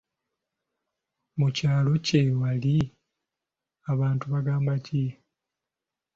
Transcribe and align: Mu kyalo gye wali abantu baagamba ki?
Mu 1.39 1.47
kyalo 1.57 1.91
gye 2.05 2.21
wali 2.41 2.75
abantu 3.91 4.23
baagamba 4.31 4.73
ki? 4.85 5.03